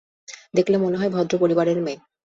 [0.53, 1.99] দেখলে মনে হয় ভদ্র পরিবারের মেয়ে।